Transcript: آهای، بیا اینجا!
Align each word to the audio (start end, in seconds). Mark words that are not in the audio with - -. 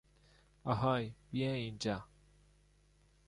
آهای، 0.63 1.13
بیا 1.31 1.51
اینجا! 1.53 2.05